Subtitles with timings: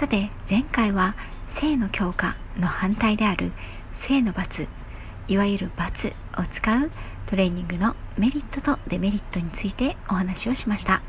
[0.00, 1.14] さて前回は
[1.46, 3.52] 性の強化の反対である
[3.92, 4.70] 性の罰
[5.28, 6.90] いわゆる罰を使う
[7.26, 11.02] トレーニングのメリットとデメリットについてお話をしました。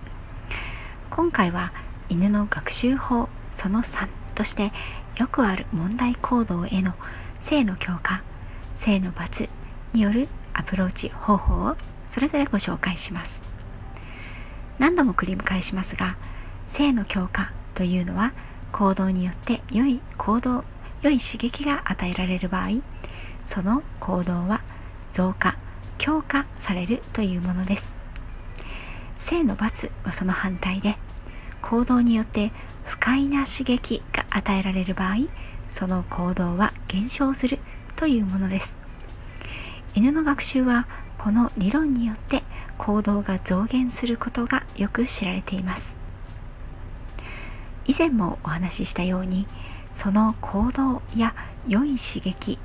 [1.10, 1.72] 今回は
[2.10, 4.74] 犬の学習法その3として
[5.18, 6.94] よくある問題行動への
[7.40, 8.24] 性の強化
[8.76, 9.50] 性の罰
[9.94, 13.42] によるアプローチ方法をそれぞれご紹介します。
[14.80, 16.18] 何度も繰り返しますが
[16.68, 18.34] 性の強化というのは
[18.72, 20.64] 行動によって良い行動
[21.02, 22.70] 良い刺激が与えられる場合
[23.44, 24.62] その行動は
[25.12, 25.58] 増加
[25.98, 28.00] 強化されるというものです。
[29.18, 30.96] 性の罰はその反対で
[31.62, 32.52] 行動によって
[32.84, 35.16] 不快な刺激が与えられる場合
[35.68, 37.60] その行動は減少する
[37.96, 38.80] というものです。
[39.94, 42.42] 犬の学習はこの理論によって
[42.80, 46.01] 行動が増減することがよく知られています。
[47.92, 49.48] 以前もお話ししたように
[49.92, 51.36] その行動や
[51.68, 52.58] 良い刺激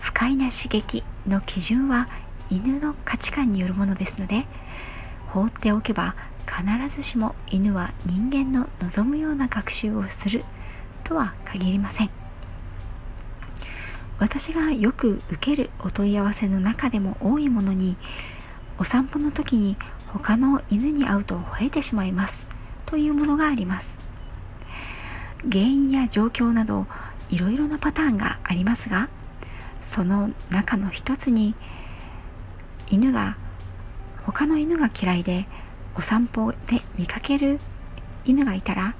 [0.00, 2.08] 不快な刺激の基準は
[2.50, 4.46] 犬の価値観によるものですので
[5.28, 10.44] 放っておけば必ずしも犬は人間の望むような学習をする
[11.04, 12.10] とは限りません。
[14.18, 17.96] 私がよく受けるお問い合わせの中でも多いものに
[18.76, 19.76] お散歩の時に
[20.08, 22.48] 他の犬に会うと吠えてしまいます
[22.86, 24.01] というものがあります。
[25.50, 26.86] 原因や状況など
[27.30, 29.08] いろいろなパターンがありますが
[29.80, 31.54] その中の一つに
[32.90, 33.36] 犬が
[34.22, 35.46] 他の犬が嫌いで
[35.96, 36.58] お散歩で
[36.98, 37.58] 見かける
[38.24, 38.94] 犬がいたら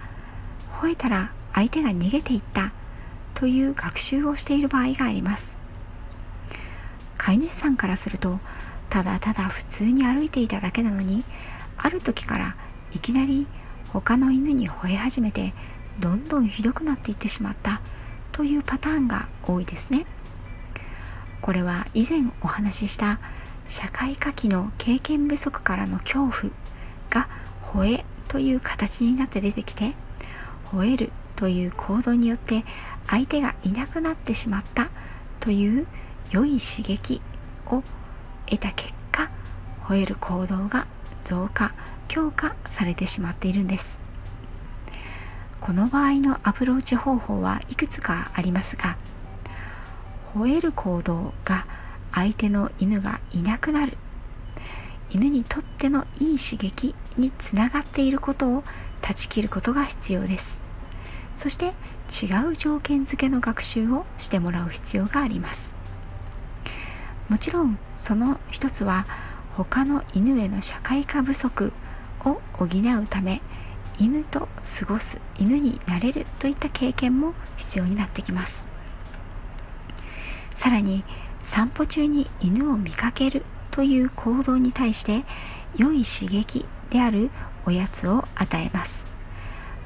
[0.72, 2.72] 吠えたら相手が逃げていった
[3.34, 5.58] という学習をしている場合があります。
[7.18, 8.40] 飼い主さんからすると
[8.88, 11.22] ただただ普通に歩いていただけなのに
[11.76, 12.56] ある時から
[12.92, 13.46] いきなり
[13.92, 15.54] 他の犬に吠え始めて
[16.00, 17.80] どんどんひどくなっていってしまった
[18.32, 20.06] というパターンが多いですね。
[21.40, 23.20] これは以前お話しした
[23.66, 26.52] 社会科技の経験不足からの恐怖
[27.10, 27.28] が
[27.62, 29.94] 吠えという形になって出てきて
[30.70, 32.64] 吠えるという行動によって
[33.06, 34.88] 相手がいなくなってしまった
[35.40, 35.86] という
[36.30, 37.20] 良い刺激
[37.66, 37.82] を
[38.46, 39.30] 得た結果
[39.82, 40.86] 吠える行動が
[41.24, 41.74] 増加
[42.08, 44.01] 強化されてしまっているんです。
[45.62, 48.98] この場合のアプローチ方法はいくつかありますが
[50.34, 51.66] 吠える行動が
[52.10, 53.96] 相手の犬がいなくなる
[55.08, 58.64] 犬にとってのいい刺激につながっていることを
[59.02, 60.60] 断ち切ることが必要です。
[61.34, 61.66] そして
[62.10, 65.76] 違う条件付けの学習をしてもらう必要があります。
[67.28, 69.06] もちろんその一つは
[69.52, 71.72] 他の犬への社会化不足
[72.24, 73.42] を補うため
[73.98, 74.48] 犬と
[74.80, 78.66] 過ごす犬になれるといった経験も必要になってきます。
[80.54, 81.04] さらに
[81.42, 85.24] 散歩中に犬を見かけるという行動に対して
[85.76, 87.30] 良い刺激である
[87.66, 89.04] おやつを与えます。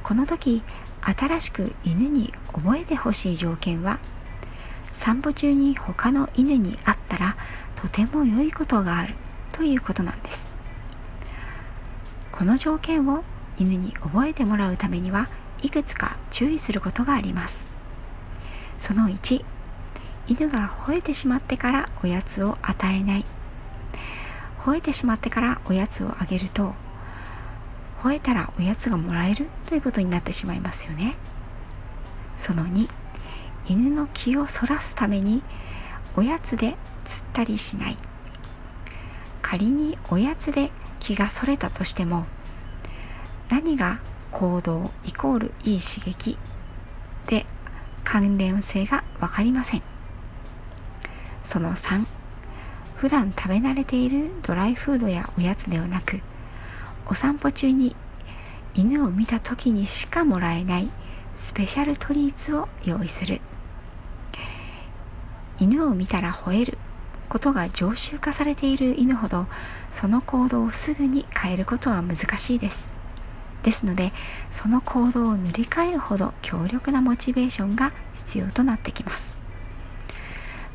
[0.02, 0.62] この時
[1.00, 4.00] 新しく犬に覚えてほしい条件は
[4.92, 7.36] 散歩中に他の犬に会ったら
[7.74, 9.14] とても良いことがある
[9.52, 10.50] ということなんです。
[12.32, 13.24] この条件を
[13.58, 15.28] 犬に覚えてもらうためには
[15.62, 17.70] いくつか注意することがあります。
[18.78, 19.44] その1
[20.28, 23.24] 犬が吠えてしまってからおやつを与えない。
[24.58, 26.74] 吠えてしまってからおやつをあげると
[28.02, 31.16] 吠えたらおやつがもらえるということになってしまいますよね。
[32.36, 32.88] その2
[33.66, 35.42] 犬の気をそらすために
[36.14, 37.96] おやつで釣ったりしない。
[39.42, 42.26] 仮におやつで気がそれたとしても
[43.48, 44.00] 何が
[44.30, 46.38] 行動イコールいい刺激
[47.26, 47.46] で
[48.04, 49.82] 関連性が分かりません。
[51.44, 52.06] その3
[52.96, 56.20] 普段食べ慣れているドライフードやおやつではなく
[57.08, 57.94] お散歩中に
[58.74, 60.90] 犬を見た時にしかもらえない
[61.34, 63.40] スペシャルトリーツを用意する。
[65.58, 66.78] 犬を見たら吠える
[67.28, 69.46] ことが常習化されている犬ほど
[69.88, 72.95] その行動をすぐに変えることは難しいです。
[73.66, 74.12] ですので
[74.48, 79.36] その行動を塗り替えるほど強力なモチベーションが必要となってきます。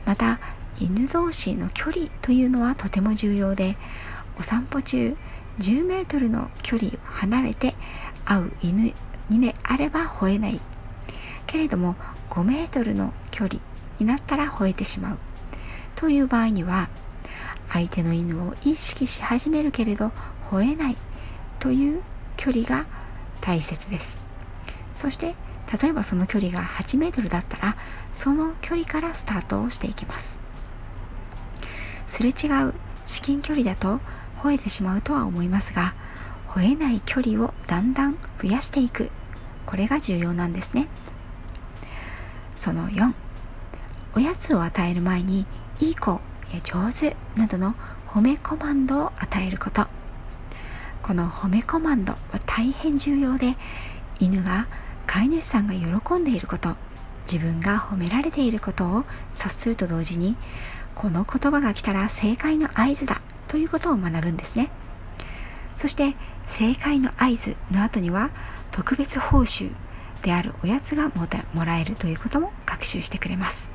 [0.05, 0.39] また
[0.81, 3.77] 犬同士の距離というのはとても重要で
[4.37, 5.15] お散歩中
[5.59, 7.75] 10メートルの距離を離れて
[8.25, 8.93] 会う犬
[9.29, 10.59] にねあれば吠えない。
[11.47, 11.95] けれども
[12.29, 13.61] 5メートルの距離
[13.99, 15.17] になったら吠えてしまう。
[15.95, 16.89] という場合には
[17.69, 20.11] 相手の犬を意識し始めるけれど
[20.49, 20.97] 吠えない
[21.59, 22.01] という
[22.41, 22.87] 距離が
[23.39, 24.23] 大切です。
[24.93, 25.35] そして
[25.79, 27.77] 例えばその距離が8メートルだったら
[28.11, 30.39] その距離からスタートをしていきます。
[32.07, 32.73] すれ違う
[33.05, 33.99] 至近距離だと
[34.39, 35.93] 吠えてしまうとは思いますが
[36.49, 39.11] 吠えない距離をだんだん増やしていく。
[39.67, 40.87] これが重要なんですね。
[42.55, 43.13] その4
[44.15, 45.45] おやつを与える前に
[45.79, 46.19] いい子や
[46.63, 47.75] 上手などの
[48.07, 50.00] 褒めコマンドを与えること。
[51.11, 53.57] この褒めコマンドは大変重要で
[54.21, 54.67] 犬が
[55.05, 56.77] 飼い主さんが喜んでいること
[57.29, 59.03] 自分が褒められていることを
[59.33, 60.37] 察すると同時に
[60.95, 63.17] この言葉が来たら正解の合図だ
[63.49, 64.71] ということを学ぶんですね。
[65.75, 66.15] そして
[66.47, 68.29] 正解の合図の後には
[68.71, 69.69] 特別報酬
[70.21, 71.11] であるおやつが
[71.53, 73.73] もらえるということも学習してくれます。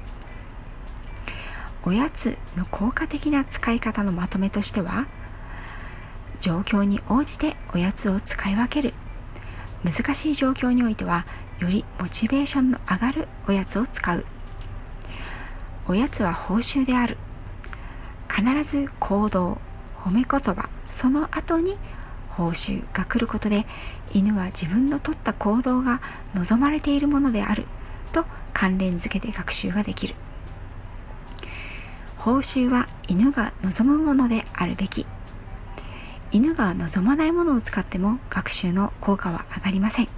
[1.85, 5.07] おやつの効果的な使い方のまとめとしては
[6.47, 8.95] 状況に応じておやつを使い分ける。
[9.85, 11.27] 難しい状況においては
[11.59, 14.25] よりモチベーションの上がるおやつを使う。
[15.89, 17.17] おやつは報酬である。
[18.33, 19.59] 必ず行動
[19.99, 21.77] 褒め言葉その後に
[22.29, 23.67] 報酬が来ることで
[24.13, 26.01] 犬は自分の取った行動が
[26.37, 27.67] 望まれているものである。
[28.13, 30.15] と関連づけて学習ができる。
[32.19, 35.09] 報酬は犬が望むものであるべき。
[36.37, 40.09] 犬が望まないものを使っても学習の効果は上がりません。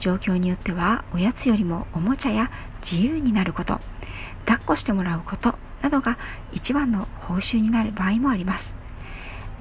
[0.00, 2.50] 状況によってはおやつよりもおもちゃや
[2.82, 3.78] 自由になること
[4.44, 6.18] 抱っこしてもらうことなどが
[6.52, 8.74] 一番の報酬になる場合もあります。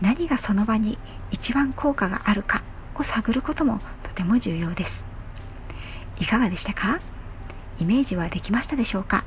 [0.01, 0.97] 何がその場に
[1.29, 2.63] 一番効果があるか
[2.95, 5.05] を探ることもとても重要です。
[6.19, 6.99] いかがでしたか？
[7.79, 9.23] イメージはできましたでしょうか？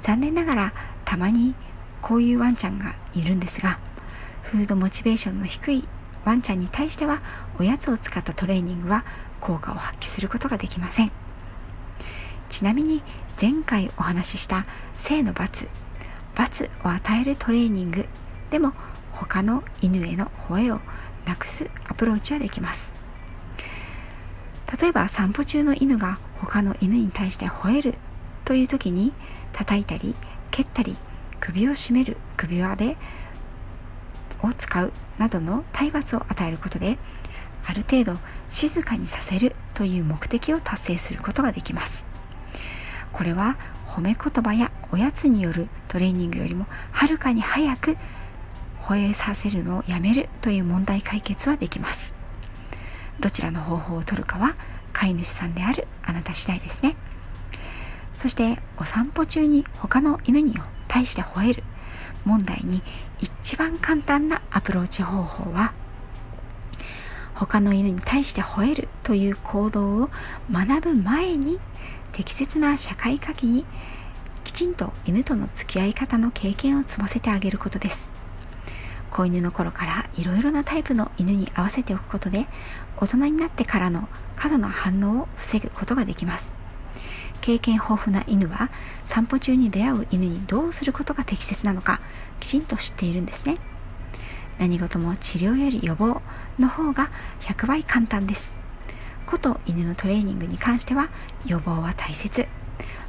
[0.00, 0.72] 残念ながら
[1.04, 1.56] たまに
[2.02, 3.80] こういうワンちゃんがいるんですが
[4.48, 5.86] フードモチベーションの低い
[6.24, 7.20] ワンちゃんに対しては
[7.60, 9.04] おやつを使ったトレーニングは
[9.40, 11.12] 効果を発揮することができません。
[12.48, 13.02] ちなみに
[13.38, 14.64] 前回お話しした
[14.96, 15.68] 性の罰
[16.34, 18.06] 罰を与えるトレーニング
[18.48, 18.72] でも
[19.12, 20.80] 他の犬への吠えを
[21.26, 22.94] なくすアプローチはできます。
[24.80, 27.94] 例えば散歩中の犬が他の犬に対して吠える
[28.46, 29.12] という時に
[29.52, 30.14] 叩いたり
[30.50, 30.96] 蹴ったり
[31.38, 32.96] 首を絞める首輪で
[34.42, 36.98] を使うなどの体罰を与えることで
[37.66, 38.18] ある程度
[38.48, 42.04] 静かにさせるという目的を達成することができます。
[43.12, 43.56] これは
[43.86, 47.96] 褒め言葉やおやつによるトレーニングよりもはるかに早く
[48.82, 52.14] 吠えさせるのをやめるという問題解決はできます。
[53.20, 54.54] どちらの方法を取るかは
[54.92, 56.96] 飼い主さんであるあなた次第ですね。
[58.14, 60.54] そしてお散歩中に他の犬に
[60.86, 61.64] 対して吠える
[62.24, 62.82] 問題に
[63.20, 65.72] 一番簡単なアプローチ方法は
[67.34, 70.10] 他の犬に対して吠えるという行動を
[70.50, 71.60] 学ぶ前に
[72.12, 73.64] 適切な社会科技に
[74.42, 78.10] きちんと犬との付き合い方の経験を積ませてあげることです。
[79.10, 82.46] 子犬の頃からいろいろなタイプの犬に合わせておくことで
[82.96, 86.54] 大人になってからの過度な反応を防ぐことができます。
[87.40, 88.68] 経験豊富な犬は
[89.04, 92.00] 散歩中に出会う犬にどうすることが適切なのか
[92.48, 93.56] きちんと知っているんですね。
[94.58, 96.22] 何事も治療より予防
[96.58, 98.56] の方が100倍簡単です。
[99.26, 101.10] こと犬のトレーニングに関しては
[101.44, 102.48] 予防は大切。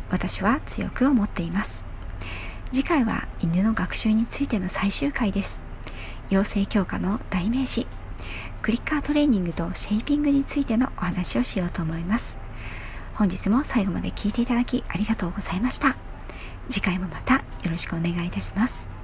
[0.09, 1.85] 私は強く思っています。
[2.73, 5.61] 次回は犬の学習についての最終回です。
[6.29, 7.87] 養成強化の代名詞。
[8.61, 12.37] クリッカートレーニングとシェイピングについてのお話をしようと思います。
[13.13, 15.95] 本日も最後まで聞いていただきありがとうございました。
[16.67, 17.41] 次回もまたよ
[17.71, 18.98] ろしくお願いいたします。